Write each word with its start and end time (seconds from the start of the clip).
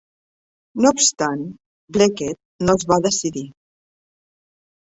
No 0.85 0.91
obstant, 0.97 1.43
Bleckede, 1.97 2.39
no 2.67 2.77
es 2.81 2.89
va 2.93 3.01
decidir. 3.09 3.47